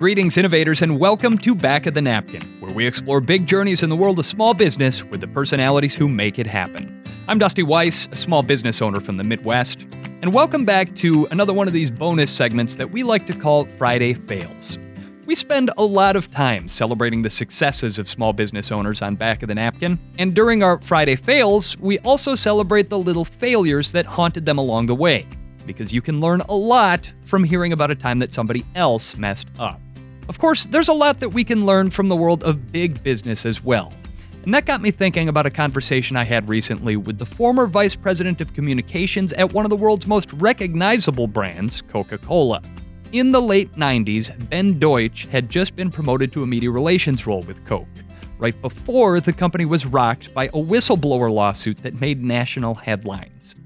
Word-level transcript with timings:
Greetings, 0.00 0.38
innovators, 0.38 0.80
and 0.80 0.98
welcome 0.98 1.36
to 1.36 1.54
Back 1.54 1.84
of 1.84 1.92
the 1.92 2.00
Napkin, 2.00 2.40
where 2.60 2.72
we 2.72 2.86
explore 2.86 3.20
big 3.20 3.46
journeys 3.46 3.82
in 3.82 3.90
the 3.90 3.96
world 3.96 4.18
of 4.18 4.24
small 4.24 4.54
business 4.54 5.04
with 5.04 5.20
the 5.20 5.26
personalities 5.26 5.94
who 5.94 6.08
make 6.08 6.38
it 6.38 6.46
happen. 6.46 7.04
I'm 7.28 7.38
Dusty 7.38 7.62
Weiss, 7.62 8.08
a 8.10 8.14
small 8.14 8.42
business 8.42 8.80
owner 8.80 9.00
from 9.00 9.18
the 9.18 9.24
Midwest, 9.24 9.80
and 10.22 10.32
welcome 10.32 10.64
back 10.64 10.96
to 10.96 11.26
another 11.30 11.52
one 11.52 11.66
of 11.66 11.74
these 11.74 11.90
bonus 11.90 12.30
segments 12.30 12.76
that 12.76 12.90
we 12.90 13.02
like 13.02 13.26
to 13.26 13.34
call 13.34 13.66
Friday 13.76 14.14
Fails. 14.14 14.78
We 15.26 15.34
spend 15.34 15.70
a 15.76 15.84
lot 15.84 16.16
of 16.16 16.30
time 16.30 16.70
celebrating 16.70 17.20
the 17.20 17.28
successes 17.28 17.98
of 17.98 18.08
small 18.08 18.32
business 18.32 18.72
owners 18.72 19.02
on 19.02 19.16
Back 19.16 19.42
of 19.42 19.48
the 19.48 19.54
Napkin, 19.54 19.98
and 20.18 20.34
during 20.34 20.62
our 20.62 20.80
Friday 20.80 21.16
Fails, 21.16 21.76
we 21.76 21.98
also 21.98 22.34
celebrate 22.34 22.88
the 22.88 22.98
little 22.98 23.26
failures 23.26 23.92
that 23.92 24.06
haunted 24.06 24.46
them 24.46 24.56
along 24.56 24.86
the 24.86 24.94
way 24.94 25.26
because 25.66 25.92
you 25.92 26.00
can 26.00 26.20
learn 26.20 26.40
a 26.48 26.54
lot 26.54 27.10
from 27.26 27.44
hearing 27.44 27.74
about 27.74 27.90
a 27.90 27.94
time 27.94 28.18
that 28.18 28.32
somebody 28.32 28.64
else 28.74 29.18
messed 29.18 29.48
up. 29.58 29.78
Of 30.30 30.38
course, 30.38 30.66
there's 30.66 30.86
a 30.86 30.92
lot 30.92 31.18
that 31.18 31.30
we 31.30 31.42
can 31.42 31.66
learn 31.66 31.90
from 31.90 32.08
the 32.08 32.14
world 32.14 32.44
of 32.44 32.70
big 32.70 33.02
business 33.02 33.44
as 33.44 33.64
well. 33.64 33.92
And 34.44 34.54
that 34.54 34.64
got 34.64 34.80
me 34.80 34.92
thinking 34.92 35.28
about 35.28 35.44
a 35.44 35.50
conversation 35.50 36.16
I 36.16 36.22
had 36.22 36.48
recently 36.48 36.94
with 36.94 37.18
the 37.18 37.26
former 37.26 37.66
vice 37.66 37.96
president 37.96 38.40
of 38.40 38.54
communications 38.54 39.32
at 39.32 39.52
one 39.52 39.66
of 39.66 39.70
the 39.70 39.76
world's 39.76 40.06
most 40.06 40.32
recognizable 40.34 41.26
brands, 41.26 41.82
Coca 41.82 42.16
Cola. 42.16 42.62
In 43.10 43.32
the 43.32 43.42
late 43.42 43.72
90s, 43.72 44.30
Ben 44.48 44.78
Deutsch 44.78 45.26
had 45.26 45.48
just 45.48 45.74
been 45.74 45.90
promoted 45.90 46.30
to 46.34 46.44
a 46.44 46.46
media 46.46 46.70
relations 46.70 47.26
role 47.26 47.42
with 47.42 47.66
Coke, 47.66 47.88
right 48.38 48.54
before 48.62 49.18
the 49.18 49.32
company 49.32 49.64
was 49.64 49.84
rocked 49.84 50.32
by 50.32 50.44
a 50.44 50.50
whistleblower 50.50 51.28
lawsuit 51.28 51.78
that 51.78 52.00
made 52.00 52.22
national 52.22 52.76
headlines. 52.76 53.56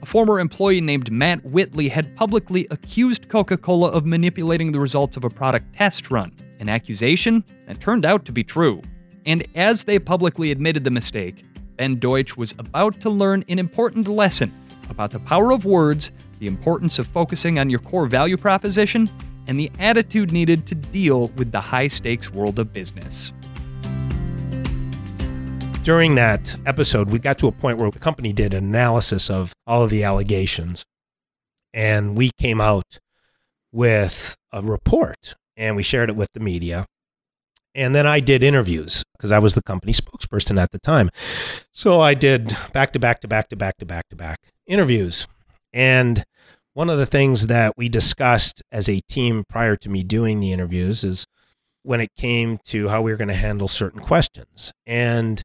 A 0.00 0.06
former 0.06 0.38
employee 0.38 0.80
named 0.80 1.10
Matt 1.10 1.44
Whitley 1.44 1.88
had 1.88 2.14
publicly 2.14 2.68
accused 2.70 3.28
Coca 3.28 3.56
Cola 3.56 3.88
of 3.88 4.06
manipulating 4.06 4.70
the 4.70 4.78
results 4.78 5.16
of 5.16 5.24
a 5.24 5.30
product 5.30 5.74
test 5.74 6.10
run, 6.12 6.32
an 6.60 6.68
accusation 6.68 7.42
that 7.66 7.80
turned 7.80 8.04
out 8.04 8.24
to 8.26 8.32
be 8.32 8.44
true. 8.44 8.80
And 9.26 9.44
as 9.56 9.82
they 9.82 9.98
publicly 9.98 10.52
admitted 10.52 10.84
the 10.84 10.90
mistake, 10.90 11.44
Ben 11.76 11.98
Deutsch 11.98 12.36
was 12.36 12.54
about 12.58 13.00
to 13.00 13.10
learn 13.10 13.44
an 13.48 13.58
important 13.58 14.06
lesson 14.06 14.52
about 14.88 15.10
the 15.10 15.18
power 15.20 15.52
of 15.52 15.64
words, 15.64 16.12
the 16.38 16.46
importance 16.46 17.00
of 17.00 17.06
focusing 17.08 17.58
on 17.58 17.68
your 17.68 17.80
core 17.80 18.06
value 18.06 18.36
proposition, 18.36 19.10
and 19.48 19.58
the 19.58 19.70
attitude 19.80 20.30
needed 20.30 20.66
to 20.68 20.76
deal 20.76 21.28
with 21.36 21.50
the 21.50 21.60
high 21.60 21.88
stakes 21.88 22.32
world 22.32 22.58
of 22.60 22.72
business 22.72 23.32
during 25.88 26.16
that 26.16 26.54
episode, 26.66 27.08
we 27.08 27.18
got 27.18 27.38
to 27.38 27.48
a 27.48 27.50
point 27.50 27.78
where 27.78 27.90
the 27.90 27.98
company 27.98 28.30
did 28.30 28.52
an 28.52 28.62
analysis 28.62 29.30
of 29.30 29.54
all 29.66 29.82
of 29.82 29.88
the 29.88 30.04
allegations. 30.04 30.84
And 31.72 32.14
we 32.14 32.30
came 32.38 32.60
out 32.60 32.98
with 33.72 34.36
a 34.52 34.60
report 34.60 35.34
and 35.56 35.76
we 35.76 35.82
shared 35.82 36.10
it 36.10 36.14
with 36.14 36.28
the 36.34 36.40
media. 36.40 36.84
And 37.74 37.94
then 37.94 38.06
I 38.06 38.20
did 38.20 38.42
interviews 38.42 39.02
because 39.16 39.32
I 39.32 39.38
was 39.38 39.54
the 39.54 39.62
company 39.62 39.94
spokesperson 39.94 40.60
at 40.60 40.72
the 40.72 40.78
time. 40.78 41.08
So 41.72 42.00
I 42.00 42.12
did 42.12 42.54
back 42.74 42.92
to 42.92 42.98
back 42.98 43.22
to 43.22 43.28
back 43.28 43.48
to 43.48 43.56
back 43.56 43.78
to 43.78 43.86
back 43.86 44.10
to 44.10 44.16
back 44.16 44.40
interviews. 44.66 45.26
And 45.72 46.22
one 46.74 46.90
of 46.90 46.98
the 46.98 47.06
things 47.06 47.46
that 47.46 47.78
we 47.78 47.88
discussed 47.88 48.62
as 48.70 48.90
a 48.90 49.00
team 49.08 49.42
prior 49.48 49.74
to 49.76 49.88
me 49.88 50.02
doing 50.02 50.40
the 50.40 50.52
interviews 50.52 51.02
is 51.02 51.24
when 51.82 52.02
it 52.02 52.10
came 52.14 52.58
to 52.66 52.88
how 52.88 53.00
we 53.00 53.10
were 53.10 53.16
going 53.16 53.28
to 53.28 53.34
handle 53.34 53.68
certain 53.68 54.02
questions. 54.02 54.70
And 54.86 55.42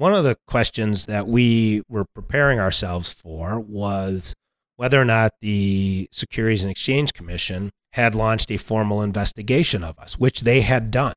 one 0.00 0.14
of 0.14 0.24
the 0.24 0.38
questions 0.46 1.04
that 1.04 1.28
we 1.28 1.82
were 1.86 2.06
preparing 2.06 2.58
ourselves 2.58 3.12
for 3.12 3.60
was 3.60 4.32
whether 4.76 4.98
or 4.98 5.04
not 5.04 5.30
the 5.42 6.08
Securities 6.10 6.64
and 6.64 6.70
Exchange 6.70 7.12
Commission 7.12 7.70
had 7.92 8.14
launched 8.14 8.50
a 8.50 8.56
formal 8.56 9.02
investigation 9.02 9.84
of 9.84 9.98
us, 9.98 10.18
which 10.18 10.40
they 10.40 10.62
had 10.62 10.90
done. 10.90 11.12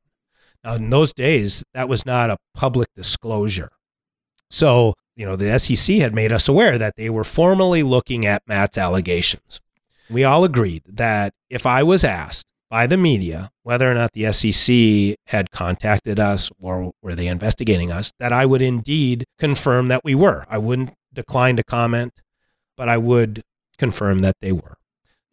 Now, 0.62 0.74
in 0.74 0.90
those 0.90 1.14
days, 1.14 1.64
that 1.72 1.88
was 1.88 2.04
not 2.04 2.28
a 2.28 2.36
public 2.52 2.88
disclosure. 2.94 3.70
So, 4.50 4.92
you 5.16 5.24
know, 5.24 5.34
the 5.34 5.58
SEC 5.58 5.96
had 5.96 6.14
made 6.14 6.30
us 6.30 6.46
aware 6.46 6.76
that 6.76 6.96
they 6.98 7.08
were 7.08 7.24
formally 7.24 7.82
looking 7.82 8.26
at 8.26 8.42
Matt's 8.46 8.76
allegations. 8.76 9.62
We 10.10 10.24
all 10.24 10.44
agreed 10.44 10.82
that 10.86 11.32
if 11.48 11.64
I 11.64 11.82
was 11.82 12.04
asked 12.04 12.44
by 12.74 12.88
the 12.88 12.96
media 12.96 13.52
whether 13.62 13.88
or 13.88 13.94
not 13.94 14.10
the 14.14 14.32
SEC 14.32 15.16
had 15.28 15.52
contacted 15.52 16.18
us 16.18 16.50
or 16.60 16.90
were 17.02 17.14
they 17.14 17.28
investigating 17.28 17.92
us, 17.92 18.10
that 18.18 18.32
I 18.32 18.44
would 18.46 18.62
indeed 18.62 19.26
confirm 19.38 19.86
that 19.86 20.02
we 20.02 20.16
were. 20.16 20.44
I 20.50 20.58
wouldn't 20.58 20.92
decline 21.12 21.54
to 21.54 21.62
comment, 21.62 22.14
but 22.76 22.88
I 22.88 22.98
would 22.98 23.42
confirm 23.78 24.22
that 24.22 24.34
they 24.40 24.50
were. 24.50 24.74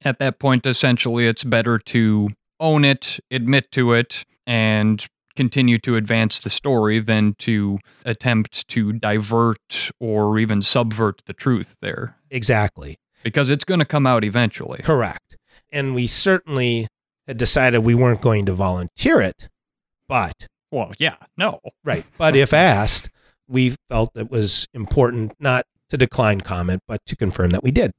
At 0.03 0.19
that 0.19 0.37
point, 0.37 0.67
essentially, 0.67 1.25
it's 1.25 1.43
better 1.43 1.79
to 1.79 2.29
own 2.59 2.85
it, 2.85 3.19
admit 3.31 3.71
to 3.71 3.93
it, 3.93 4.23
and 4.45 5.03
continue 5.35 5.79
to 5.79 5.95
advance 5.95 6.41
the 6.41 6.51
story 6.51 6.99
than 6.99 7.33
to 7.39 7.79
attempt 8.05 8.67
to 8.67 8.93
divert 8.93 9.89
or 9.99 10.37
even 10.37 10.61
subvert 10.61 11.23
the 11.25 11.33
truth 11.33 11.75
there. 11.81 12.17
Exactly. 12.29 12.99
Because 13.23 13.49
it's 13.49 13.65
going 13.65 13.79
to 13.79 13.85
come 13.85 14.05
out 14.05 14.23
eventually. 14.23 14.81
Correct. 14.83 15.37
And 15.71 15.95
we 15.95 16.05
certainly 16.05 16.87
had 17.27 17.37
decided 17.37 17.79
we 17.79 17.95
weren't 17.95 18.21
going 18.21 18.45
to 18.45 18.53
volunteer 18.53 19.21
it, 19.21 19.49
but 20.07 20.47
well, 20.71 20.93
yeah, 20.97 21.17
no, 21.37 21.59
right. 21.83 22.05
But 22.17 22.35
if 22.35 22.53
asked, 22.53 23.09
we 23.47 23.75
felt 23.89 24.11
it 24.15 24.31
was 24.31 24.67
important 24.73 25.33
not 25.39 25.65
to 25.89 25.97
decline 25.97 26.41
comment, 26.41 26.81
but 26.87 27.05
to 27.05 27.15
confirm 27.15 27.51
that 27.51 27.63
we 27.63 27.71
did. 27.71 27.91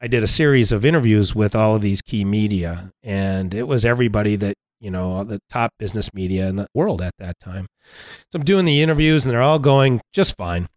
I 0.00 0.08
did 0.08 0.22
a 0.22 0.28
series 0.28 0.70
of 0.72 0.84
interviews 0.84 1.34
with 1.34 1.54
all 1.54 1.76
of 1.76 1.82
these 1.82 2.02
key 2.02 2.24
media, 2.24 2.92
and 3.02 3.54
it 3.54 3.68
was 3.68 3.84
everybody 3.84 4.36
that 4.36 4.54
you 4.80 4.90
know 4.90 5.24
the 5.24 5.40
top 5.48 5.72
business 5.78 6.12
media 6.12 6.48
in 6.48 6.56
the 6.56 6.66
world 6.74 7.00
at 7.00 7.12
that 7.18 7.38
time. 7.40 7.66
So 8.32 8.38
I'm 8.38 8.44
doing 8.44 8.64
the 8.64 8.82
interviews, 8.82 9.24
and 9.24 9.32
they're 9.32 9.42
all 9.42 9.58
going 9.58 10.00
just 10.12 10.36
fine. 10.36 10.68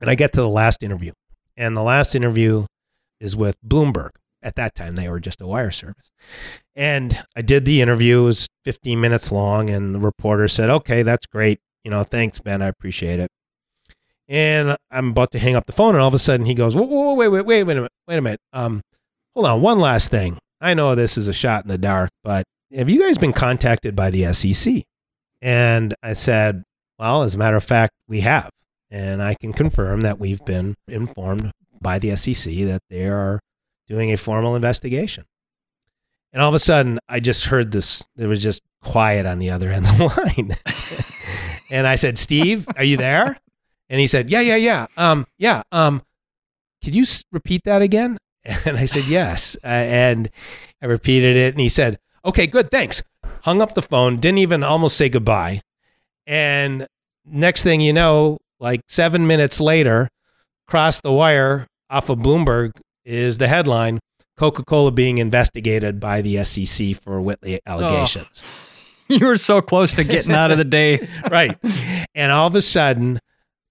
And 0.00 0.10
I 0.10 0.14
get 0.14 0.32
to 0.34 0.40
the 0.40 0.48
last 0.48 0.82
interview, 0.82 1.12
and 1.56 1.76
the 1.76 1.82
last 1.82 2.14
interview 2.14 2.66
is 3.20 3.34
with 3.34 3.56
Bloomberg. 3.66 4.10
At 4.44 4.54
that 4.56 4.76
time, 4.76 4.94
they 4.94 5.08
were 5.08 5.18
just 5.18 5.40
a 5.40 5.46
wire 5.46 5.72
service. 5.72 6.12
And 6.76 7.24
I 7.34 7.42
did 7.42 7.64
the 7.64 7.80
interview. 7.80 8.20
It 8.20 8.24
was 8.24 8.48
15 8.64 9.00
minutes 9.00 9.32
long, 9.32 9.70
and 9.70 9.94
the 9.94 9.98
reporter 9.98 10.46
said, 10.46 10.70
"Okay, 10.70 11.02
that's 11.02 11.26
great. 11.26 11.58
You 11.82 11.90
know, 11.90 12.04
thanks, 12.04 12.38
Ben. 12.38 12.62
I 12.62 12.68
appreciate 12.68 13.18
it." 13.18 13.30
And 14.28 14.76
I'm 14.90 15.10
about 15.10 15.32
to 15.32 15.38
hang 15.38 15.54
up 15.54 15.66
the 15.66 15.72
phone, 15.72 15.94
and 15.94 16.00
all 16.00 16.08
of 16.08 16.14
a 16.14 16.18
sudden 16.18 16.46
he 16.46 16.54
goes, 16.54 16.74
whoa, 16.74 16.84
whoa, 16.84 17.14
wait, 17.14 17.28
wait, 17.28 17.44
wait, 17.44 17.64
wait 17.64 17.76
a 17.76 17.80
minute, 17.80 17.92
wait 18.08 18.16
a 18.16 18.22
minute. 18.22 18.40
Um, 18.52 18.80
hold 19.34 19.46
on, 19.46 19.60
one 19.60 19.78
last 19.78 20.10
thing. 20.10 20.38
I 20.60 20.72
know 20.74 20.94
this 20.94 21.18
is 21.18 21.28
a 21.28 21.32
shot 21.32 21.64
in 21.64 21.68
the 21.68 21.78
dark, 21.78 22.10
but 22.22 22.44
have 22.74 22.88
you 22.88 23.00
guys 23.02 23.18
been 23.18 23.34
contacted 23.34 23.94
by 23.94 24.10
the 24.10 24.32
SEC? 24.32 24.82
And 25.42 25.94
I 26.02 26.14
said, 26.14 26.62
well, 26.98 27.22
as 27.22 27.34
a 27.34 27.38
matter 27.38 27.56
of 27.56 27.64
fact, 27.64 27.92
we 28.08 28.20
have. 28.20 28.48
And 28.90 29.22
I 29.22 29.34
can 29.34 29.52
confirm 29.52 30.00
that 30.02 30.18
we've 30.18 30.44
been 30.44 30.74
informed 30.88 31.50
by 31.82 31.98
the 31.98 32.16
SEC 32.16 32.54
that 32.66 32.80
they 32.88 33.06
are 33.06 33.40
doing 33.88 34.12
a 34.12 34.16
formal 34.16 34.56
investigation. 34.56 35.24
And 36.32 36.42
all 36.42 36.48
of 36.48 36.54
a 36.54 36.58
sudden, 36.58 36.98
I 37.08 37.20
just 37.20 37.46
heard 37.46 37.70
this. 37.72 38.04
There 38.16 38.28
was 38.28 38.42
just 38.42 38.62
quiet 38.82 39.24
on 39.26 39.38
the 39.38 39.50
other 39.50 39.70
end 39.70 39.86
of 39.86 39.96
the 39.98 40.04
line. 40.36 40.56
and 41.70 41.86
I 41.86 41.94
said, 41.94 42.18
Steve, 42.18 42.66
are 42.76 42.84
you 42.84 42.96
there? 42.96 43.38
And 43.88 44.00
he 44.00 44.06
said, 44.06 44.30
Yeah, 44.30 44.40
yeah, 44.40 44.56
yeah. 44.56 44.86
Um, 44.96 45.26
yeah. 45.38 45.62
Um, 45.70 46.02
could 46.82 46.94
you 46.94 47.02
s- 47.02 47.22
repeat 47.32 47.62
that 47.64 47.82
again? 47.82 48.18
And 48.66 48.76
I 48.76 48.86
said, 48.86 49.04
Yes. 49.06 49.56
Uh, 49.62 49.68
and 49.68 50.28
I 50.82 50.86
repeated 50.86 51.36
it. 51.36 51.54
And 51.54 51.60
he 51.60 51.68
said, 51.68 51.98
Okay, 52.24 52.46
good. 52.46 52.70
Thanks. 52.70 53.02
Hung 53.42 53.60
up 53.62 53.74
the 53.74 53.82
phone, 53.82 54.18
didn't 54.20 54.38
even 54.38 54.62
almost 54.64 54.96
say 54.96 55.08
goodbye. 55.08 55.60
And 56.26 56.86
next 57.24 57.62
thing 57.62 57.80
you 57.80 57.92
know, 57.92 58.38
like 58.58 58.80
seven 58.88 59.26
minutes 59.26 59.60
later, 59.60 60.08
crossed 60.66 61.02
the 61.02 61.12
wire 61.12 61.66
off 61.90 62.08
of 62.08 62.18
Bloomberg 62.18 62.72
is 63.04 63.38
the 63.38 63.48
headline 63.48 64.00
Coca 64.36 64.64
Cola 64.64 64.90
being 64.90 65.18
investigated 65.18 66.00
by 66.00 66.22
the 66.22 66.42
SEC 66.44 66.96
for 66.96 67.20
Whitley 67.20 67.60
oh. 67.66 67.70
allegations. 67.70 68.42
Oh, 68.42 69.14
you 69.14 69.26
were 69.26 69.36
so 69.36 69.60
close 69.60 69.92
to 69.92 70.04
getting 70.04 70.32
out 70.32 70.50
of 70.50 70.58
the 70.58 70.64
day. 70.64 71.06
right. 71.30 71.56
And 72.14 72.32
all 72.32 72.46
of 72.46 72.54
a 72.54 72.62
sudden, 72.62 73.20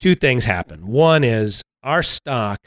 two 0.00 0.14
things 0.14 0.44
happen. 0.44 0.86
One 0.86 1.24
is 1.24 1.62
our 1.82 2.02
stock 2.02 2.58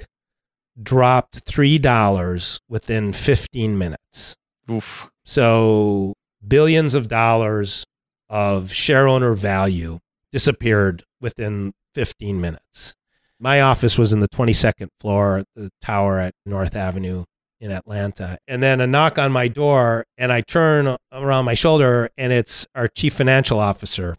dropped 0.82 1.46
$3 1.46 2.60
within 2.70 3.14
15 3.14 3.78
minutes. 3.78 4.36
Oof. 4.70 5.10
So 5.26 6.14
billions 6.46 6.94
of 6.94 7.08
dollars 7.08 7.84
of 8.30 8.72
share 8.72 9.08
owner 9.08 9.34
value 9.34 10.00
disappeared 10.32 11.04
within 11.20 11.74
15 11.96 12.40
minutes. 12.40 12.94
My 13.40 13.62
office 13.62 13.98
was 13.98 14.14
in 14.14 14.20
the 14.20 14.30
22nd 14.30 14.90
floor, 15.00 15.44
the 15.56 15.70
tower 15.82 16.20
at 16.20 16.34
North 16.46 16.76
Avenue 16.76 17.26
in 17.60 17.72
Atlanta. 17.72 18.38
And 18.48 18.62
then 18.64 18.82
a 18.82 18.88
knock 18.88 19.18
on 19.18 19.32
my 19.32 19.48
door, 19.48 20.06
and 20.18 20.32
I 20.32 20.42
turn 20.42 20.96
around 21.12 21.46
my 21.46 21.54
shoulder, 21.54 22.10
and 22.18 22.34
it's 22.34 22.66
our 22.74 22.88
chief 22.88 23.14
financial 23.14 23.60
officer. 23.60 24.16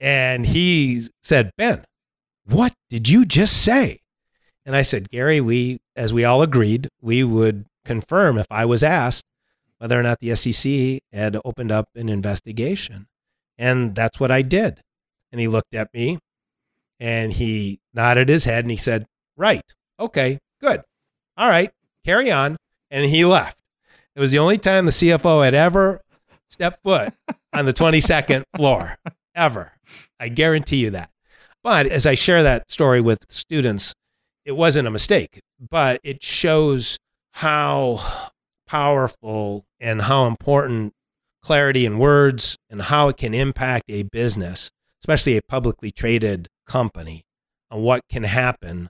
And 0.00 0.46
he 0.46 1.08
said, 1.22 1.50
Ben, 1.56 1.84
what 2.44 2.72
did 2.90 3.08
you 3.08 3.24
just 3.24 3.62
say? 3.62 4.00
And 4.64 4.76
I 4.76 4.82
said, 4.82 5.10
Gary, 5.10 5.40
we, 5.40 5.78
as 5.94 6.12
we 6.12 6.24
all 6.24 6.42
agreed, 6.42 6.88
we 7.00 7.24
would 7.24 7.66
confirm 7.84 8.38
if 8.38 8.46
I 8.50 8.64
was 8.64 8.82
asked 8.82 9.24
whether 9.78 9.98
or 9.98 10.02
not 10.02 10.20
the 10.20 10.34
SEC 10.34 11.00
had 11.12 11.38
opened 11.44 11.70
up 11.70 11.88
an 11.94 12.08
investigation. 12.08 13.06
And 13.58 13.94
that's 13.94 14.18
what 14.18 14.30
I 14.30 14.42
did. 14.42 14.80
And 15.30 15.40
he 15.40 15.48
looked 15.48 15.74
at 15.74 15.92
me 15.94 16.18
and 16.98 17.32
he 17.32 17.80
nodded 17.94 18.28
his 18.28 18.44
head 18.44 18.64
and 18.64 18.70
he 18.70 18.76
said, 18.76 19.06
Right. 19.36 19.62
Okay, 19.98 20.38
good. 20.60 20.82
All 21.36 21.48
right, 21.48 21.70
carry 22.04 22.30
on. 22.30 22.56
And 22.90 23.04
he 23.04 23.24
left. 23.24 23.58
It 24.14 24.20
was 24.20 24.30
the 24.30 24.38
only 24.38 24.58
time 24.58 24.86
the 24.86 24.92
CFO 24.92 25.44
had 25.44 25.54
ever 25.54 26.00
stepped 26.50 26.82
foot 26.82 27.12
on 27.52 27.66
the 27.66 27.72
22nd 27.72 28.44
floor, 28.56 28.96
ever. 29.34 29.72
I 30.18 30.28
guarantee 30.28 30.76
you 30.76 30.90
that. 30.90 31.10
But 31.62 31.86
as 31.86 32.06
I 32.06 32.14
share 32.14 32.42
that 32.42 32.70
story 32.70 33.00
with 33.00 33.26
students, 33.28 33.92
it 34.44 34.52
wasn't 34.52 34.88
a 34.88 34.92
mistake, 34.92 35.40
but 35.58 36.00
it 36.04 36.22
shows 36.22 36.98
how 37.32 38.32
powerful 38.66 39.66
and 39.80 40.02
how 40.02 40.26
important 40.26 40.92
clarity 41.42 41.84
in 41.84 41.98
words 41.98 42.56
and 42.70 42.82
how 42.82 43.08
it 43.08 43.16
can 43.16 43.34
impact 43.34 43.84
a 43.88 44.04
business, 44.04 44.70
especially 45.02 45.36
a 45.36 45.42
publicly 45.42 45.90
traded 45.90 46.48
company, 46.66 47.24
and 47.70 47.82
what 47.82 48.02
can 48.10 48.24
happen 48.24 48.88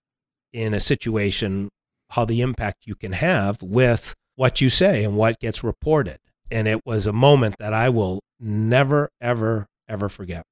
in 0.53 0.75
a 0.75 0.81
situation, 0.81 1.69
how 2.11 2.25
the 2.25 2.41
impact 2.41 2.87
you 2.87 2.95
can 2.95 3.13
have 3.13 3.63
with 3.63 4.15
what 4.37 4.61
you 4.61 4.71
say 4.71 5.05
and 5.05 5.17
what 5.17 5.39
gets 5.39 5.63
reported. 5.63 6.19
And 6.51 6.69
it 6.69 6.81
was 6.87 7.07
a 7.07 7.13
moment 7.13 7.57
that 7.59 7.73
I 7.73 7.89
will 7.89 8.21
never, 8.39 9.11
ever, 9.21 9.67
ever 9.89 10.09
forget. 10.09 10.45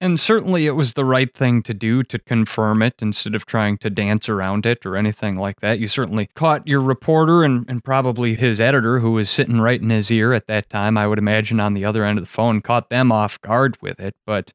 And 0.00 0.18
certainly 0.18 0.66
it 0.66 0.72
was 0.72 0.94
the 0.94 1.04
right 1.04 1.32
thing 1.32 1.62
to 1.62 1.72
do 1.72 2.02
to 2.02 2.18
confirm 2.18 2.82
it 2.82 2.94
instead 2.98 3.36
of 3.36 3.46
trying 3.46 3.78
to 3.78 3.88
dance 3.88 4.28
around 4.28 4.66
it 4.66 4.84
or 4.84 4.96
anything 4.96 5.36
like 5.36 5.60
that. 5.60 5.78
You 5.78 5.86
certainly 5.86 6.28
caught 6.34 6.66
your 6.66 6.80
reporter 6.80 7.44
and, 7.44 7.64
and 7.68 7.84
probably 7.84 8.34
his 8.34 8.60
editor, 8.60 8.98
who 8.98 9.12
was 9.12 9.30
sitting 9.30 9.60
right 9.60 9.80
in 9.80 9.90
his 9.90 10.10
ear 10.10 10.32
at 10.32 10.48
that 10.48 10.68
time, 10.68 10.98
I 10.98 11.06
would 11.06 11.20
imagine 11.20 11.60
on 11.60 11.74
the 11.74 11.84
other 11.84 12.04
end 12.04 12.18
of 12.18 12.24
the 12.24 12.30
phone, 12.30 12.60
caught 12.60 12.90
them 12.90 13.12
off 13.12 13.40
guard 13.42 13.78
with 13.80 14.00
it. 14.00 14.16
But 14.26 14.52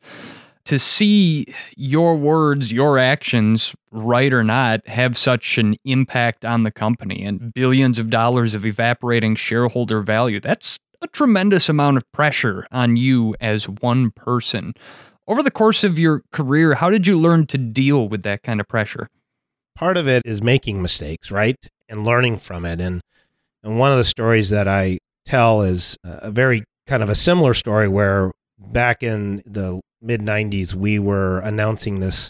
to 0.68 0.78
see 0.78 1.46
your 1.78 2.18
words, 2.18 2.74
your 2.74 3.00
actions, 3.00 3.74
right 3.92 4.34
or 4.34 4.44
not, 4.44 4.86
have 4.86 5.18
such 5.18 5.58
an 5.58 5.78
impact 5.86 6.44
on 6.44 6.64
the 6.64 6.72
company 6.72 7.24
and 7.24 7.54
billions 7.54 7.98
of 7.98 8.10
dollars 8.10 8.54
of 8.54 8.66
evaporating 8.66 9.36
shareholder 9.36 10.02
value, 10.02 10.42
that's 10.42 10.78
a 11.02 11.08
tremendous 11.08 11.70
amount 11.70 11.96
of 11.96 12.04
pressure 12.12 12.68
on 12.72 12.98
you 12.98 13.34
as 13.40 13.70
one 13.70 14.12
person. 14.12 14.74
Over 15.26 15.42
the 15.42 15.52
course 15.52 15.86
of 15.86 15.98
your 15.98 16.24
career, 16.34 16.76
how 16.76 16.90
did 16.90 17.08
you 17.08 17.18
learn 17.18 17.48
to 17.48 17.58
deal 17.58 18.10
with 18.10 18.24
that 18.24 18.44
kind 18.44 18.60
of 18.60 18.68
pressure? 18.68 19.08
Part 19.74 19.96
of 19.96 20.06
it 20.08 20.24
is 20.26 20.44
making 20.44 20.82
mistakes, 20.82 21.32
right? 21.32 21.56
And 21.88 22.06
learning 22.06 22.40
from 22.40 22.66
it. 22.66 22.82
And 22.82 23.00
and 23.64 23.80
one 23.80 23.92
of 23.92 23.98
the 23.98 24.04
stories 24.04 24.50
that 24.50 24.68
I 24.68 24.98
tell 25.26 25.62
is 25.62 25.98
a 26.04 26.32
very 26.32 26.64
kind 26.88 27.04
of 27.04 27.10
a 27.10 27.16
similar 27.16 27.54
story 27.54 27.88
where 27.88 28.32
back 28.58 29.04
in 29.04 29.44
the 29.46 29.80
mid 30.02 30.22
90s, 30.22 30.74
we 30.74 31.00
were 31.00 31.40
announcing 31.40 32.00
this 32.00 32.30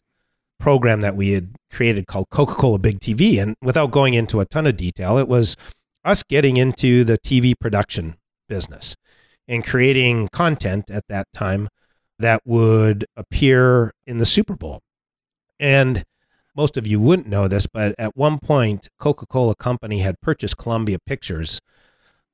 program 0.60 1.02
that 1.02 1.16
we 1.16 1.32
had 1.32 1.56
created 1.72 2.08
called 2.08 2.30
Coca 2.30 2.56
Cola 2.56 2.80
Big 2.80 3.00
TV. 3.00 3.42
And 3.42 3.56
without 3.62 3.92
going 3.92 4.14
into 4.14 4.40
a 4.40 4.46
ton 4.46 4.66
of 4.66 4.78
detail, 4.78 5.18
it 5.18 5.28
was 5.28 5.56
us 6.04 6.24
getting 6.24 6.58
into 6.58 7.04
the 7.04 7.18
TV 7.18 7.54
production 7.60 8.16
business 8.48 8.96
and 9.48 9.66
creating 9.66 10.28
content 10.32 10.90
at 10.90 11.04
that 11.10 11.28
time 11.34 11.70
that 12.20 12.42
would 12.46 13.06
appear 13.16 13.94
in 14.06 14.18
the 14.18 14.26
Super 14.26 14.56
Bowl. 14.56 14.82
And 15.60 16.04
most 16.56 16.76
of 16.78 16.88
you 16.88 17.00
wouldn't 17.00 17.28
know 17.28 17.48
this, 17.48 17.68
but 17.68 17.94
at 18.00 18.16
one 18.18 18.40
point, 18.40 18.90
Coca 19.00 19.28
Cola 19.28 19.56
Company 19.56 20.00
had 20.00 20.20
purchased 20.22 20.58
Columbia 20.58 20.98
Pictures. 21.06 21.62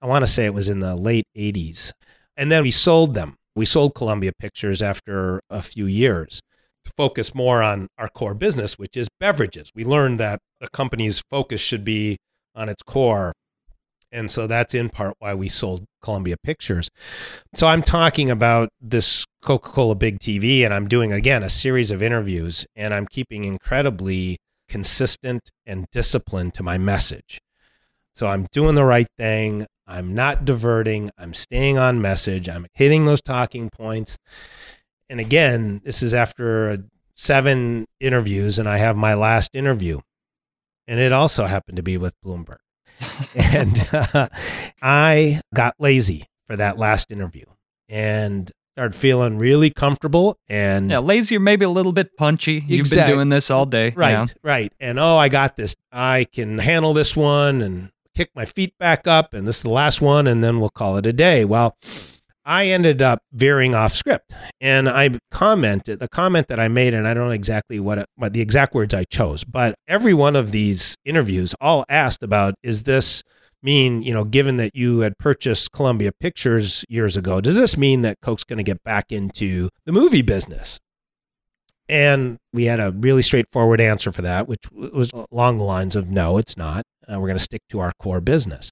I 0.01 0.07
want 0.07 0.24
to 0.25 0.31
say 0.31 0.45
it 0.45 0.53
was 0.53 0.69
in 0.69 0.80
the 0.80 0.95
late 0.95 1.27
80s. 1.35 1.91
And 2.38 2.51
then 2.51 2.63
we 2.63 2.71
sold 2.71 3.13
them 3.13 3.38
we 3.55 3.65
sold 3.65 3.95
Columbia 3.95 4.31
Pictures 4.38 4.81
after 4.81 5.41
a 5.50 5.61
few 5.61 5.85
years 5.85 6.41
to 6.83 6.91
focus 6.97 7.33
more 7.33 7.63
on 7.63 7.88
our 7.97 8.09
core 8.09 8.33
business, 8.33 8.77
which 8.77 8.97
is 8.97 9.07
beverages. 9.19 9.71
We 9.75 9.85
learned 9.85 10.19
that 10.19 10.39
a 10.61 10.67
company's 10.69 11.23
focus 11.29 11.61
should 11.61 11.83
be 11.83 12.17
on 12.55 12.69
its 12.69 12.83
core. 12.83 13.33
And 14.11 14.29
so 14.29 14.45
that's 14.45 14.75
in 14.75 14.89
part 14.89 15.15
why 15.19 15.33
we 15.33 15.50
sold 15.50 15.85
Columbia 16.03 16.35
Pictures. 16.44 16.89
So 17.55 17.67
I'm 17.67 17.81
talking 17.81 18.29
about 18.29 18.69
this 18.79 19.25
Coca 19.41 19.69
Cola 19.69 19.95
Big 19.95 20.19
TV, 20.19 20.63
and 20.63 20.73
I'm 20.73 20.88
doing 20.88 21.11
again 21.11 21.41
a 21.41 21.49
series 21.49 21.89
of 21.89 22.03
interviews, 22.03 22.65
and 22.75 22.94
I'm 22.94 23.07
keeping 23.07 23.44
incredibly 23.44 24.38
consistent 24.67 25.49
and 25.65 25.88
disciplined 25.91 26.53
to 26.56 26.63
my 26.63 26.77
message. 26.77 27.39
So 28.13 28.27
I'm 28.27 28.47
doing 28.51 28.75
the 28.75 28.85
right 28.85 29.07
thing. 29.17 29.65
I'm 29.85 30.13
not 30.13 30.45
diverting. 30.45 31.12
I'm 31.18 31.33
staying 31.33 31.77
on 31.77 32.01
message. 32.01 32.47
I'm 32.47 32.68
hitting 32.74 33.06
those 33.06 33.21
talking 33.21 33.69
points. 33.69 34.18
And 35.09 35.19
again, 35.19 35.81
this 35.83 36.01
is 36.01 36.13
after 36.13 36.85
seven 37.15 37.85
interviews, 38.00 38.57
and 38.57 38.68
I 38.68 38.77
have 38.77 38.95
my 38.95 39.13
last 39.13 39.56
interview. 39.56 40.00
And 40.88 41.00
it 41.00 41.13
also 41.13 41.45
happened 41.45 41.77
to 41.77 41.83
be 41.83 41.97
with 41.97 42.13
Bloomberg. 42.25 42.57
and 43.35 43.88
uh, 43.91 44.30
I 44.81 45.41
got 45.53 45.75
lazy 45.80 46.25
for 46.47 46.56
that 46.56 46.77
last 46.77 47.12
interview 47.12 47.45
and 47.89 48.51
started 48.74 48.95
feeling 48.95 49.38
really 49.38 49.69
comfortable 49.69 50.35
and 50.50 50.89
yeah 50.89 50.97
lazy 50.97 51.35
or 51.38 51.39
maybe 51.39 51.63
a 51.63 51.69
little 51.69 51.91
bit 51.91 52.18
punchy 52.18 52.63
you've 52.68 52.89
been 52.89 53.07
doing 53.07 53.30
this 53.30 53.51
all 53.51 53.68
day 53.68 53.94
right 53.95 54.33
right 54.41 54.74
and 54.80 55.00
oh 55.00 55.15
i 55.15 55.30
got 55.30 55.56
this 55.56 55.75
i 55.91 56.25
can 56.33 56.57
handle 56.57 56.91
this 56.91 57.15
one 57.15 57.62
and 57.62 57.91
kick 58.15 58.30
my 58.36 58.45
feet 58.45 58.77
back 58.77 59.07
up, 59.07 59.33
and 59.33 59.48
this 59.48 59.57
is 59.57 59.63
the 59.63 59.69
last 59.69 60.01
one, 60.01 60.27
and 60.27 60.44
then 60.44 60.60
we'll 60.60 60.69
call 60.69 60.98
it 60.98 61.06
a 61.06 61.13
day. 61.13 61.45
Well, 61.45 61.77
I 62.45 62.68
ended 62.68 63.01
up 63.01 63.19
veering 63.31 63.74
off 63.74 63.94
script, 63.94 64.33
and 64.60 64.89
I 64.89 65.12
commented 65.31 66.00
the 66.00 66.10
comment 66.10 66.48
that 66.48 66.60
I 66.60 66.68
made, 66.68 66.94
and 66.94 67.07
I 67.07 67.13
don't 67.13 67.27
know 67.27 67.33
exactly 67.33 67.80
what, 67.80 68.00
it, 68.00 68.06
what 68.15 68.33
the 68.33 68.42
exact 68.42 68.74
words 68.74 68.94
I 68.94 69.06
chose, 69.06 69.44
but 69.44 69.75
every 69.88 70.13
one 70.13 70.36
of 70.36 70.51
these 70.51 70.95
interviews 71.06 71.56
all 71.62 71.86
asked 71.88 72.24
about 72.24 72.56
is 72.62 72.83
this 72.83 73.24
mean, 73.62 74.04
you 74.04 74.13
know, 74.13 74.25
given 74.25 74.57
that 74.57 74.75
you 74.75 75.00
had 75.00 75.18
purchased 75.18 75.71
Columbia 75.71 76.12
Pictures 76.19 76.83
years 76.89 77.16
ago, 77.16 77.39
does 77.39 77.56
this 77.56 77.77
mean 77.77 78.01
that 78.01 78.18
Coke's 78.21 78.44
going 78.44 78.57
to 78.57 78.63
get 78.63 78.83
back 78.83 79.12
into 79.12 79.69
the 79.86 79.94
movie 79.94 80.21
business? 80.21 80.80
And 81.89 82.38
we 82.53 82.65
had 82.65 82.80
a 82.80 82.91
really 82.91 83.21
straightforward 83.21 83.81
answer 83.81 84.12
for 84.12 84.21
that, 84.21 84.47
which 84.47 84.63
was 84.71 85.12
along 85.31 85.57
the 85.57 85.63
lines 85.63 85.95
of 85.95 86.09
no, 86.09 86.38
it's 86.38 86.56
not. 86.56 86.83
Uh, 87.07 87.19
we're 87.19 87.27
going 87.27 87.38
to 87.38 87.44
stick 87.44 87.62
to 87.69 87.80
our 87.80 87.91
core 88.00 88.21
business. 88.21 88.71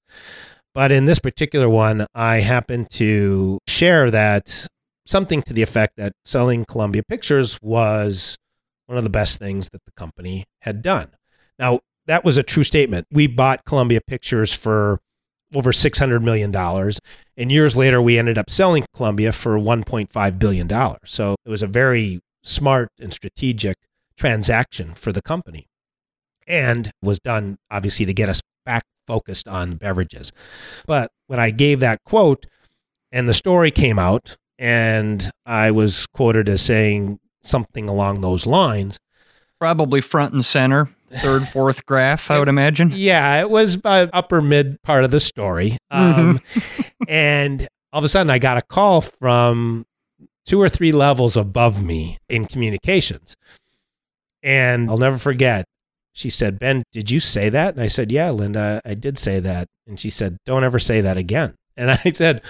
But 0.73 0.91
in 0.91 1.05
this 1.05 1.19
particular 1.19 1.67
one, 1.67 2.07
I 2.15 2.39
happened 2.39 2.89
to 2.91 3.59
share 3.67 4.09
that 4.11 4.67
something 5.05 5.41
to 5.43 5.53
the 5.53 5.61
effect 5.61 5.97
that 5.97 6.13
selling 6.25 6.63
Columbia 6.65 7.03
Pictures 7.03 7.57
was 7.61 8.37
one 8.85 8.97
of 8.97 9.03
the 9.03 9.09
best 9.09 9.39
things 9.39 9.67
that 9.73 9.83
the 9.85 9.91
company 9.97 10.45
had 10.61 10.81
done. 10.81 11.09
Now, 11.59 11.81
that 12.05 12.23
was 12.23 12.37
a 12.37 12.43
true 12.43 12.63
statement. 12.63 13.07
We 13.11 13.27
bought 13.27 13.65
Columbia 13.65 13.99
Pictures 14.07 14.53
for 14.53 14.99
over 15.53 15.71
$600 15.71 16.23
million. 16.23 16.55
And 17.37 17.51
years 17.51 17.75
later, 17.75 18.01
we 18.01 18.17
ended 18.17 18.37
up 18.37 18.49
selling 18.49 18.85
Columbia 18.93 19.33
for 19.33 19.57
$1.5 19.57 20.39
billion. 20.39 20.69
So 21.05 21.35
it 21.45 21.49
was 21.49 21.61
a 21.61 21.67
very 21.67 22.21
smart 22.43 22.89
and 22.99 23.13
strategic 23.13 23.77
transaction 24.17 24.93
for 24.93 25.11
the 25.11 25.21
company 25.21 25.67
and 26.47 26.91
was 27.01 27.19
done 27.19 27.57
obviously 27.69 28.05
to 28.05 28.13
get 28.13 28.29
us 28.29 28.41
back 28.65 28.83
focused 29.07 29.47
on 29.47 29.75
beverages. 29.75 30.31
But 30.85 31.11
when 31.27 31.39
I 31.39 31.51
gave 31.51 31.79
that 31.79 32.03
quote 32.05 32.45
and 33.11 33.27
the 33.27 33.33
story 33.33 33.71
came 33.71 33.99
out 33.99 34.37
and 34.57 35.31
I 35.45 35.71
was 35.71 36.05
quoted 36.07 36.47
as 36.49 36.61
saying 36.61 37.19
something 37.43 37.89
along 37.89 38.21
those 38.21 38.45
lines, 38.45 38.99
probably 39.59 40.01
front 40.01 40.33
and 40.33 40.45
center, 40.45 40.89
third, 41.19 41.47
fourth 41.53 41.85
graph, 41.85 42.29
I 42.29 42.39
would 42.39 42.47
imagine. 42.47 42.91
Yeah, 42.93 43.41
it 43.41 43.49
was 43.49 43.79
upper 43.83 44.41
mid 44.41 44.81
part 44.83 45.03
of 45.03 45.11
the 45.11 45.19
story. 45.19 45.77
Um, 45.89 46.39
mm-hmm. 46.39 47.03
and 47.07 47.67
all 47.91 47.99
of 47.99 48.05
a 48.05 48.09
sudden, 48.09 48.29
I 48.29 48.39
got 48.39 48.57
a 48.57 48.61
call 48.61 49.01
from 49.01 49.85
two 50.45 50.61
or 50.61 50.69
three 50.69 50.91
levels 50.91 51.37
above 51.37 51.83
me 51.83 52.17
in 52.29 52.45
communications. 52.45 53.35
And 54.43 54.89
I'll 54.89 54.97
never 54.97 55.17
forget, 55.17 55.65
she 56.13 56.29
said, 56.29 56.59
Ben, 56.59 56.83
did 56.91 57.09
you 57.09 57.19
say 57.19 57.49
that? 57.49 57.75
And 57.75 57.83
I 57.83 57.87
said, 57.87 58.11
Yeah, 58.11 58.31
Linda, 58.31 58.81
I 58.83 58.93
did 58.95 59.17
say 59.17 59.39
that. 59.39 59.67
And 59.87 59.99
she 59.99 60.09
said, 60.09 60.37
Don't 60.45 60.63
ever 60.63 60.79
say 60.79 61.01
that 61.01 61.17
again. 61.17 61.55
And 61.77 61.89
I 61.89 62.11
said, 62.13 62.41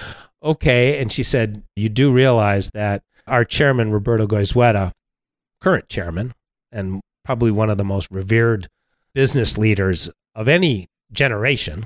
Okay. 0.44 1.00
And 1.00 1.12
she 1.12 1.22
said, 1.22 1.64
You 1.76 1.90
do 1.90 2.12
realize 2.12 2.72
that 2.74 3.04
our 3.28 3.46
chairman, 3.46 3.92
Roberto 3.92 4.26
Goizueta, 4.26 4.92
current 5.62 5.88
chairman, 5.90 6.34
and 6.72 7.02
probably 7.24 7.52
one 7.52 7.70
of 7.70 7.78
the 7.78 7.84
most 7.84 8.08
revered 8.10 8.68
business 9.14 9.58
leaders 9.60 10.10
of 10.34 10.48
any 10.48 10.88
generation, 11.12 11.86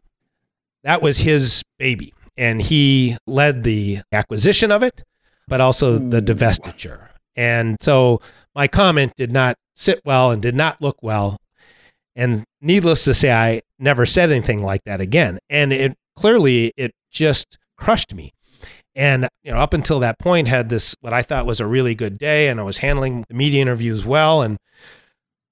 that 0.83 1.01
was 1.01 1.19
his 1.19 1.62
baby. 1.77 2.13
And 2.38 2.62
he 2.62 3.17
led 3.27 3.63
the 3.63 4.00
acquisition 4.12 4.71
of 4.71 4.81
it 4.81 5.03
but 5.48 5.62
also 5.62 5.98
the 5.98 6.20
hmm. 6.20 6.25
divestiture. 6.25 7.10
And 7.36 7.78
so 7.82 8.22
my 8.54 8.68
comment 8.68 9.14
did 9.16 9.32
not 9.32 9.58
sit 9.75 10.02
well 10.06 10.32
and 10.32 10.42
did 10.42 10.56
not 10.56 10.82
look 10.82 10.98
well. 11.02 11.38
And 12.16 12.46
needless 12.62 13.04
to 13.06 13.14
say, 13.14 13.32
I 13.32 13.62
never 13.78 14.06
said 14.06 14.32
anything 14.32 14.64
like 14.64 14.84
that 14.86 15.02
again. 15.02 15.40
And 15.50 15.74
it 15.74 15.98
clearly 16.16 16.72
it 16.78 16.94
just 17.12 17.58
crushed 17.78 18.14
me. 18.14 18.32
And 18.96 19.28
you 19.44 19.52
know, 19.52 19.58
up 19.58 19.74
until 19.74 20.00
that 20.00 20.20
point, 20.20 20.48
had 20.48 20.70
this 20.70 20.96
what 21.02 21.14
I 21.14 21.22
thought 21.22 21.46
was 21.46 21.60
a 21.60 21.68
really 21.68 21.96
good 21.96 22.18
day, 22.18 22.48
and 22.48 22.62
I 22.62 22.64
was 22.64 22.78
handling 22.78 23.25
the 23.28 23.34
media 23.34 23.62
interviews 23.62 24.06
well, 24.06 24.42
and 24.42 24.58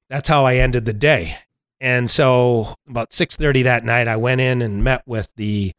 that's 0.09 0.29
how 0.29 0.45
I 0.45 0.55
ended 0.55 0.85
the 0.85 0.93
day. 0.93 1.37
And 1.81 2.09
so, 2.09 2.75
about 2.87 3.11
six 3.11 3.35
thirty 3.35 3.63
that 3.63 3.83
night, 3.83 4.07
I 4.07 4.15
went 4.15 4.39
in 4.39 4.61
and 4.61 4.81
met 4.81 5.03
with 5.05 5.29
the 5.35 5.73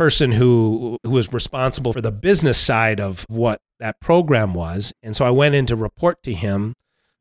person 0.00 0.32
who 0.32 0.96
who 1.02 1.10
was 1.10 1.30
responsible 1.30 1.92
for 1.92 2.00
the 2.00 2.10
business 2.10 2.56
side 2.56 2.98
of 2.98 3.26
what 3.28 3.60
that 3.80 4.00
program 4.00 4.54
was. 4.54 4.94
And 5.02 5.14
so, 5.14 5.26
I 5.26 5.30
went 5.30 5.54
in 5.54 5.66
to 5.66 5.76
report 5.76 6.22
to 6.22 6.32
him 6.32 6.74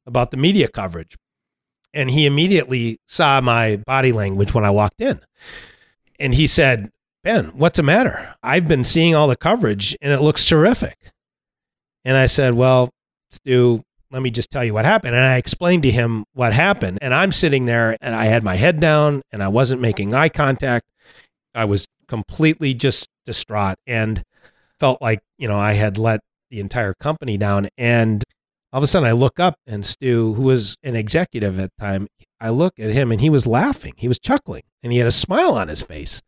about 0.05 0.31
the 0.31 0.37
media 0.37 0.69
coverage, 0.69 1.17
and 1.93 2.09
he 2.09 2.25
immediately 2.25 2.97
saw 3.05 3.41
my 3.41 3.75
body 3.85 4.13
language 4.13 4.53
when 4.53 4.63
I 4.63 4.69
walked 4.69 5.01
in, 5.01 5.19
and 6.21 6.33
he 6.33 6.47
said, 6.47 6.89
Ben, 7.21 7.47
what's 7.47 7.75
the 7.75 7.83
matter? 7.83 8.33
I've 8.41 8.69
been 8.69 8.85
seeing 8.85 9.13
all 9.13 9.27
the 9.27 9.35
coverage 9.35 9.97
and 10.01 10.13
it 10.13 10.21
looks 10.21 10.45
terrific. 10.45 10.97
And 12.05 12.15
I 12.15 12.27
said, 12.27 12.53
Well, 12.53 12.91
Stu, 13.29 13.83
let 14.09 14.21
me 14.21 14.31
just 14.31 14.49
tell 14.49 14.63
you 14.63 14.73
what 14.73 14.85
happened. 14.85 15.15
And 15.15 15.25
I 15.25 15.35
explained 15.35 15.83
to 15.83 15.91
him 15.91 16.23
what 16.31 16.53
happened. 16.53 16.99
And 17.01 17.13
I'm 17.13 17.33
sitting 17.33 17.65
there 17.65 17.97
and 17.99 18.15
I 18.15 18.27
had 18.27 18.41
my 18.41 18.55
head 18.55 18.79
down 18.79 19.21
and 19.33 19.43
I 19.43 19.49
wasn't 19.49 19.81
making 19.81 20.13
eye 20.13 20.29
contact. 20.29 20.87
I 21.53 21.65
was 21.65 21.85
completely 22.09 22.73
just 22.73 23.07
distraught 23.25 23.77
and 23.87 24.23
felt 24.79 25.01
like, 25.01 25.19
you 25.37 25.47
know, 25.47 25.57
I 25.57 25.73
had 25.73 25.97
let 25.97 26.19
the 26.49 26.59
entire 26.59 26.93
company 26.99 27.37
down. 27.37 27.69
And 27.77 28.23
all 28.73 28.79
of 28.79 28.83
a 28.83 28.87
sudden 28.87 29.07
I 29.07 29.13
look 29.13 29.39
up 29.39 29.55
and 29.65 29.85
Stu, 29.85 30.33
who 30.33 30.43
was 30.43 30.75
an 30.83 30.95
executive 30.95 31.59
at 31.59 31.69
the 31.77 31.85
time, 31.85 32.07
I 32.41 32.49
look 32.49 32.79
at 32.79 32.91
him 32.91 33.11
and 33.11 33.21
he 33.21 33.29
was 33.29 33.47
laughing. 33.47 33.93
He 33.95 34.07
was 34.07 34.19
chuckling 34.19 34.63
and 34.83 34.91
he 34.91 34.97
had 34.97 35.07
a 35.07 35.11
smile 35.11 35.53
on 35.53 35.69
his 35.69 35.83
face 35.83 36.21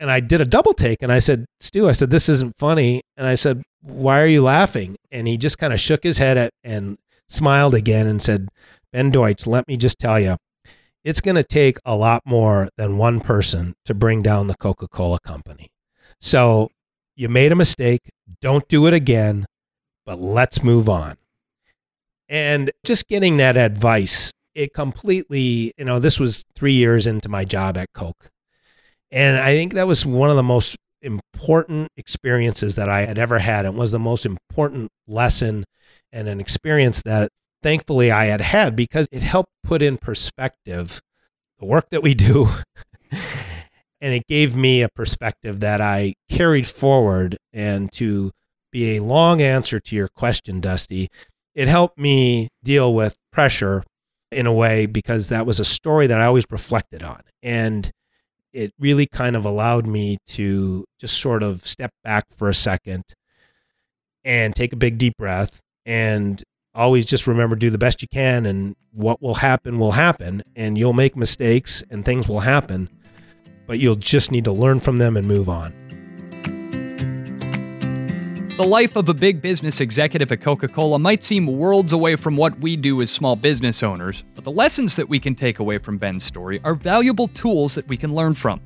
and 0.00 0.10
I 0.10 0.20
did 0.20 0.40
a 0.40 0.46
double 0.46 0.72
take 0.72 1.02
and 1.02 1.12
I 1.12 1.18
said, 1.18 1.44
Stu, 1.60 1.88
I 1.88 1.92
said, 1.92 2.10
this 2.10 2.28
isn't 2.28 2.56
funny. 2.58 3.02
And 3.16 3.26
I 3.26 3.34
said, 3.34 3.62
why 3.82 4.20
are 4.20 4.26
you 4.26 4.42
laughing? 4.42 4.96
And 5.12 5.28
he 5.28 5.36
just 5.36 5.58
kind 5.58 5.72
of 5.72 5.78
shook 5.78 6.02
his 6.02 6.18
head 6.18 6.38
at, 6.38 6.50
and 6.64 6.96
smiled 7.28 7.74
again 7.74 8.06
and 8.06 8.20
said, 8.20 8.48
Ben 8.92 9.10
Deutsch, 9.10 9.46
let 9.46 9.68
me 9.68 9.76
just 9.76 9.98
tell 9.98 10.18
you, 10.18 10.36
it's 11.04 11.20
going 11.20 11.36
to 11.36 11.44
take 11.44 11.78
a 11.84 11.96
lot 11.96 12.22
more 12.24 12.68
than 12.76 12.98
one 12.98 13.20
person 13.20 13.74
to 13.84 13.94
bring 13.94 14.22
down 14.22 14.46
the 14.46 14.56
Coca 14.56 14.88
Cola 14.88 15.18
company. 15.20 15.68
So 16.20 16.68
you 17.16 17.28
made 17.28 17.52
a 17.52 17.56
mistake. 17.56 18.10
Don't 18.40 18.66
do 18.68 18.86
it 18.86 18.94
again, 18.94 19.46
but 20.04 20.20
let's 20.20 20.62
move 20.62 20.88
on. 20.88 21.16
And 22.28 22.70
just 22.84 23.08
getting 23.08 23.38
that 23.38 23.56
advice, 23.56 24.30
it 24.54 24.72
completely, 24.74 25.72
you 25.76 25.84
know, 25.84 25.98
this 25.98 26.20
was 26.20 26.44
three 26.54 26.74
years 26.74 27.06
into 27.06 27.28
my 27.28 27.44
job 27.44 27.76
at 27.76 27.92
Coke. 27.92 28.30
And 29.10 29.38
I 29.38 29.54
think 29.54 29.74
that 29.74 29.86
was 29.86 30.06
one 30.06 30.30
of 30.30 30.36
the 30.36 30.42
most 30.42 30.76
important 31.02 31.88
experiences 31.96 32.76
that 32.76 32.88
I 32.88 33.06
had 33.06 33.18
ever 33.18 33.38
had. 33.38 33.64
It 33.64 33.74
was 33.74 33.90
the 33.90 33.98
most 33.98 34.26
important 34.26 34.90
lesson 35.08 35.64
and 36.12 36.28
an 36.28 36.40
experience 36.40 37.02
that 37.02 37.30
thankfully 37.62 38.10
I 38.10 38.26
had 38.26 38.40
had 38.40 38.76
because 38.76 39.08
it 39.10 39.22
helped 39.22 39.52
put 39.64 39.82
in 39.82 39.98
perspective 39.98 41.00
the 41.58 41.66
work 41.66 41.90
that 41.90 42.02
we 42.02 42.14
do. 42.14 42.48
and 44.00 44.14
it 44.14 44.26
gave 44.26 44.56
me 44.56 44.82
a 44.82 44.88
perspective 44.88 45.60
that 45.60 45.80
I 45.80 46.14
carried 46.28 46.66
forward. 46.66 47.36
And 47.52 47.92
to 47.92 48.30
be 48.72 48.96
a 48.96 49.02
long 49.02 49.40
answer 49.40 49.80
to 49.80 49.96
your 49.96 50.08
question, 50.08 50.60
Dusty, 50.60 51.08
it 51.54 51.68
helped 51.68 51.98
me 51.98 52.48
deal 52.62 52.94
with 52.94 53.16
pressure 53.32 53.84
in 54.30 54.46
a 54.46 54.52
way 54.52 54.86
because 54.86 55.28
that 55.28 55.46
was 55.46 55.60
a 55.60 55.64
story 55.64 56.06
that 56.06 56.20
I 56.20 56.26
always 56.26 56.44
reflected 56.50 57.02
on. 57.02 57.20
And 57.42 57.90
it 58.52 58.72
really 58.78 59.06
kind 59.06 59.36
of 59.36 59.44
allowed 59.44 59.86
me 59.86 60.18
to 60.26 60.84
just 61.00 61.18
sort 61.18 61.42
of 61.42 61.66
step 61.66 61.92
back 62.02 62.24
for 62.30 62.48
a 62.48 62.54
second 62.54 63.04
and 64.24 64.54
take 64.54 64.72
a 64.72 64.76
big 64.76 64.98
deep 64.98 65.14
breath 65.18 65.60
and 65.86 66.42
always 66.74 67.04
just 67.04 67.26
remember 67.26 67.56
do 67.56 67.70
the 67.70 67.78
best 67.78 68.02
you 68.02 68.08
can 68.08 68.46
and 68.46 68.76
what 68.92 69.20
will 69.20 69.34
happen 69.34 69.78
will 69.78 69.92
happen 69.92 70.42
and 70.54 70.78
you'll 70.78 70.92
make 70.92 71.16
mistakes 71.16 71.82
and 71.90 72.04
things 72.04 72.28
will 72.28 72.40
happen 72.40 72.88
but 73.66 73.78
you'll 73.78 73.96
just 73.96 74.30
need 74.30 74.44
to 74.44 74.52
learn 74.52 74.80
from 74.80 74.98
them 74.98 75.16
and 75.16 75.26
move 75.26 75.48
on 75.48 75.72
the 78.60 78.66
life 78.68 78.94
of 78.94 79.08
a 79.08 79.14
big 79.14 79.40
business 79.40 79.80
executive 79.80 80.30
at 80.30 80.42
Coca 80.42 80.68
Cola 80.68 80.98
might 80.98 81.24
seem 81.24 81.46
worlds 81.46 81.94
away 81.94 82.14
from 82.14 82.36
what 82.36 82.58
we 82.60 82.76
do 82.76 83.00
as 83.00 83.10
small 83.10 83.34
business 83.34 83.82
owners, 83.82 84.22
but 84.34 84.44
the 84.44 84.50
lessons 84.50 84.96
that 84.96 85.08
we 85.08 85.18
can 85.18 85.34
take 85.34 85.60
away 85.60 85.78
from 85.78 85.96
Ben's 85.96 86.24
story 86.24 86.60
are 86.62 86.74
valuable 86.74 87.28
tools 87.28 87.74
that 87.74 87.88
we 87.88 87.96
can 87.96 88.14
learn 88.14 88.34
from. 88.34 88.60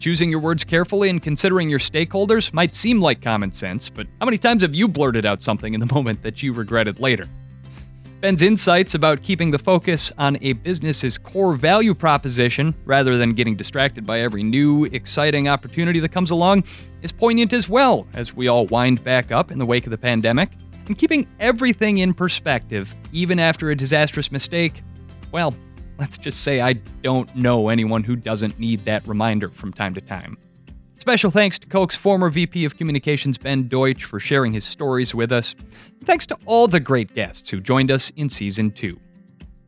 Choosing 0.00 0.30
your 0.30 0.40
words 0.40 0.64
carefully 0.64 1.10
and 1.10 1.22
considering 1.22 1.68
your 1.68 1.78
stakeholders 1.78 2.54
might 2.54 2.74
seem 2.74 3.02
like 3.02 3.20
common 3.20 3.52
sense, 3.52 3.90
but 3.90 4.06
how 4.18 4.24
many 4.24 4.38
times 4.38 4.62
have 4.62 4.74
you 4.74 4.88
blurted 4.88 5.26
out 5.26 5.42
something 5.42 5.74
in 5.74 5.80
the 5.80 5.86
moment 5.94 6.22
that 6.22 6.42
you 6.42 6.54
regretted 6.54 7.00
later? 7.00 7.26
Ben's 8.22 8.40
insights 8.40 8.94
about 8.94 9.22
keeping 9.22 9.50
the 9.50 9.58
focus 9.58 10.10
on 10.16 10.38
a 10.40 10.54
business's 10.54 11.18
core 11.18 11.54
value 11.54 11.94
proposition 11.94 12.74
rather 12.86 13.18
than 13.18 13.34
getting 13.34 13.56
distracted 13.56 14.06
by 14.06 14.20
every 14.20 14.42
new, 14.42 14.86
exciting 14.86 15.48
opportunity 15.48 16.00
that 16.00 16.10
comes 16.10 16.30
along 16.30 16.64
is 17.02 17.12
poignant 17.12 17.52
as 17.52 17.68
well 17.68 18.06
as 18.14 18.34
we 18.34 18.48
all 18.48 18.64
wind 18.66 19.04
back 19.04 19.30
up 19.30 19.50
in 19.50 19.58
the 19.58 19.66
wake 19.66 19.84
of 19.84 19.90
the 19.90 19.98
pandemic. 19.98 20.48
And 20.86 20.96
keeping 20.96 21.26
everything 21.40 21.98
in 21.98 22.14
perspective, 22.14 22.94
even 23.12 23.38
after 23.38 23.70
a 23.70 23.76
disastrous 23.76 24.32
mistake, 24.32 24.82
well, 25.30 25.54
let's 26.00 26.16
just 26.16 26.40
say 26.40 26.62
I 26.62 26.72
don't 27.02 27.32
know 27.36 27.68
anyone 27.68 28.02
who 28.02 28.16
doesn't 28.16 28.58
need 28.58 28.84
that 28.86 29.06
reminder 29.06 29.48
from 29.48 29.72
time 29.72 29.94
to 29.94 30.00
time. 30.00 30.38
Special 30.98 31.30
thanks 31.30 31.58
to 31.58 31.66
Coke's 31.66 31.94
former 31.94 32.30
VP 32.30 32.64
of 32.64 32.76
Communications, 32.76 33.38
Ben 33.38 33.68
Deutsch, 33.68 34.04
for 34.04 34.18
sharing 34.18 34.52
his 34.52 34.64
stories 34.64 35.14
with 35.14 35.30
us. 35.30 35.54
Thanks 36.04 36.26
to 36.26 36.38
all 36.46 36.66
the 36.68 36.80
great 36.80 37.14
guests 37.14 37.48
who 37.48 37.60
joined 37.60 37.90
us 37.90 38.10
in 38.16 38.28
Season 38.28 38.70
2. 38.70 38.98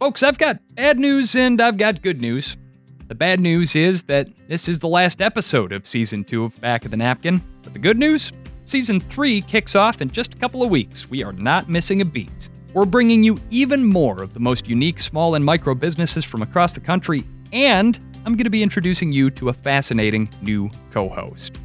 Folks, 0.01 0.23
I've 0.23 0.39
got 0.39 0.59
bad 0.75 0.99
news 0.99 1.37
and 1.37 1.61
I've 1.61 1.77
got 1.77 2.03
good 2.03 2.21
news. 2.21 2.57
The 3.09 3.15
bad 3.15 3.39
news 3.39 3.77
is 3.77 4.03
that 4.05 4.29
this 4.49 4.69
is 4.69 4.79
the 4.79 4.89
last 4.89 5.21
episode 5.21 5.73
of 5.73 5.87
Season 5.87 6.25
2 6.25 6.45
of 6.45 6.61
Back 6.61 6.85
of 6.85 6.91
the 6.91 6.97
Napkin. 6.97 7.43
But 7.62 7.75
the 7.75 7.79
good 7.79 7.99
news? 7.99 8.33
Season 8.65 9.01
3 9.01 9.43
kicks 9.43 9.75
off 9.75 10.01
in 10.01 10.11
just 10.11 10.33
a 10.35 10.37
couple 10.39 10.62
of 10.62 10.71
weeks. 10.71 11.11
We 11.11 11.23
are 11.23 11.33
not 11.33 11.69
missing 11.69 12.01
a 12.01 12.07
beat. 12.07 12.49
We're 12.75 12.87
bringing 12.87 13.23
you 13.23 13.38
even 13.50 13.85
more 13.85 14.23
of 14.23 14.33
the 14.33 14.41
most 14.41 14.67
unique 14.67 14.99
small 14.99 15.35
and 15.35 15.45
micro 15.45 15.75
businesses 15.75 16.25
from 16.25 16.43
across 16.43 16.73
the 16.73 16.81
country 16.81 17.25
and 17.52 17.99
I'm 18.25 18.35
going 18.35 18.45
to 18.45 18.50
be 18.50 18.62
introducing 18.62 19.12
you 19.12 19.31
to 19.31 19.49
a 19.49 19.52
fascinating 19.52 20.29
new 20.43 20.71
co 20.93 21.09
host. 21.09 21.59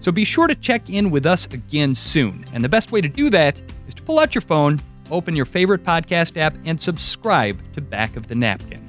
So 0.00 0.10
be 0.10 0.24
sure 0.24 0.46
to 0.46 0.54
check 0.54 0.88
in 0.88 1.10
with 1.10 1.26
us 1.26 1.46
again 1.46 1.94
soon. 1.94 2.44
And 2.52 2.64
the 2.64 2.68
best 2.68 2.90
way 2.90 3.00
to 3.00 3.08
do 3.08 3.28
that 3.30 3.60
is 3.86 3.94
to 3.94 4.02
pull 4.02 4.18
out 4.18 4.34
your 4.34 4.42
phone, 4.42 4.80
open 5.10 5.36
your 5.36 5.44
favorite 5.44 5.84
podcast 5.84 6.36
app, 6.36 6.54
and 6.64 6.80
subscribe 6.80 7.60
to 7.74 7.80
Back 7.80 8.16
of 8.16 8.26
the 8.26 8.34
Napkin. 8.34 8.84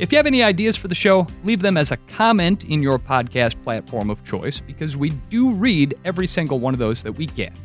If 0.00 0.10
you 0.10 0.16
have 0.16 0.26
any 0.26 0.42
ideas 0.42 0.76
for 0.76 0.88
the 0.88 0.94
show, 0.94 1.26
leave 1.44 1.60
them 1.60 1.76
as 1.76 1.92
a 1.92 1.96
comment 2.08 2.64
in 2.64 2.82
your 2.82 2.98
podcast 2.98 3.62
platform 3.62 4.10
of 4.10 4.24
choice 4.24 4.58
because 4.58 4.96
we 4.96 5.10
do 5.30 5.50
read 5.50 5.94
every 6.04 6.26
single 6.26 6.58
one 6.58 6.74
of 6.74 6.80
those 6.80 7.02
that 7.04 7.12
we 7.12 7.26
get. 7.26 7.58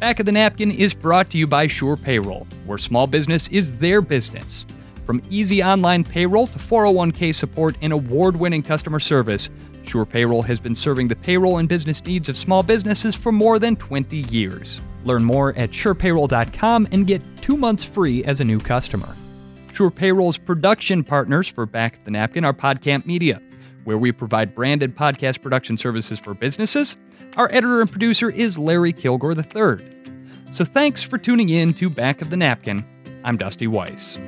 Back 0.00 0.20
of 0.20 0.26
the 0.26 0.32
Napkin 0.32 0.70
is 0.70 0.94
brought 0.94 1.28
to 1.30 1.38
you 1.38 1.48
by 1.48 1.66
Sure 1.66 1.96
Payroll, 1.96 2.46
where 2.66 2.78
small 2.78 3.08
business 3.08 3.48
is 3.48 3.72
their 3.78 4.00
business. 4.00 4.64
From 5.04 5.20
easy 5.28 5.60
online 5.60 6.04
payroll 6.04 6.46
to 6.46 6.58
401k 6.58 7.34
support 7.34 7.76
and 7.82 7.92
award 7.92 8.36
winning 8.36 8.62
customer 8.62 9.00
service, 9.00 9.50
Sure 9.84 10.06
Payroll 10.06 10.42
has 10.42 10.60
been 10.60 10.76
serving 10.76 11.08
the 11.08 11.16
payroll 11.16 11.58
and 11.58 11.68
business 11.68 12.04
needs 12.06 12.28
of 12.28 12.36
small 12.36 12.62
businesses 12.62 13.16
for 13.16 13.32
more 13.32 13.58
than 13.58 13.74
20 13.74 14.18
years. 14.30 14.80
Learn 15.02 15.24
more 15.24 15.52
at 15.56 15.72
surepayroll.com 15.72 16.86
and 16.92 17.04
get 17.04 17.20
two 17.42 17.56
months 17.56 17.82
free 17.82 18.22
as 18.22 18.40
a 18.40 18.44
new 18.44 18.60
customer. 18.60 19.16
Sure 19.74 19.90
Payroll's 19.90 20.38
production 20.38 21.02
partners 21.02 21.48
for 21.48 21.66
Back 21.66 21.96
of 21.96 22.04
the 22.04 22.12
Napkin 22.12 22.44
are 22.44 22.54
Podcamp 22.54 23.04
Media, 23.04 23.42
where 23.82 23.98
we 23.98 24.12
provide 24.12 24.54
branded 24.54 24.94
podcast 24.96 25.42
production 25.42 25.76
services 25.76 26.20
for 26.20 26.34
businesses. 26.34 26.96
Our 27.38 27.48
editor 27.52 27.80
and 27.80 27.88
producer 27.88 28.28
is 28.28 28.58
Larry 28.58 28.92
Kilgore 28.92 29.32
III. 29.32 29.78
So 30.52 30.64
thanks 30.64 31.04
for 31.04 31.18
tuning 31.18 31.50
in 31.50 31.72
to 31.74 31.88
Back 31.88 32.20
of 32.20 32.30
the 32.30 32.36
Napkin. 32.36 32.84
I'm 33.22 33.36
Dusty 33.36 33.68
Weiss. 33.68 34.18